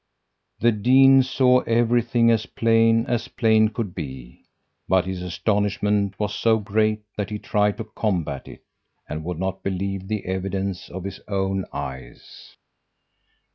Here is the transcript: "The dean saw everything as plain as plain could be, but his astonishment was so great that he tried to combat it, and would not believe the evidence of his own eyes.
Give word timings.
"The 0.61 0.71
dean 0.71 1.21
saw 1.21 1.59
everything 1.67 2.31
as 2.31 2.47
plain 2.47 3.05
as 3.05 3.27
plain 3.27 3.69
could 3.69 3.93
be, 3.93 4.45
but 4.89 5.05
his 5.05 5.21
astonishment 5.21 6.17
was 6.19 6.33
so 6.33 6.57
great 6.57 7.03
that 7.17 7.29
he 7.29 7.37
tried 7.37 7.77
to 7.77 7.83
combat 7.95 8.47
it, 8.47 8.63
and 9.07 9.23
would 9.23 9.37
not 9.37 9.61
believe 9.61 10.07
the 10.07 10.25
evidence 10.25 10.89
of 10.89 11.03
his 11.03 11.19
own 11.27 11.65
eyes. 11.71 12.55